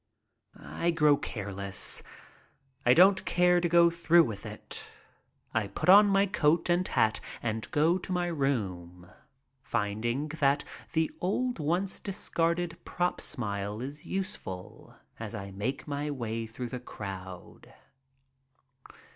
[0.59, 2.01] I grow careless.
[2.87, 4.91] I don't care to go through with it.
[5.53, 9.07] I put on my coat and hat and go to my room,
[9.61, 16.47] finding that the old once discarded "prop" smile is useful as I make my way
[16.47, 17.71] through the crowd.